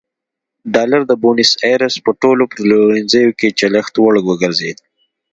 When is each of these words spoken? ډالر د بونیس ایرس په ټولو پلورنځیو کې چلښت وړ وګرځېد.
ډالر 0.73 1.01
د 1.07 1.11
بونیس 1.21 1.51
ایرس 1.65 1.95
په 2.05 2.11
ټولو 2.21 2.43
پلورنځیو 2.53 3.35
کې 3.39 3.55
چلښت 3.59 3.93
وړ 4.03 4.13
وګرځېد. 4.27 4.77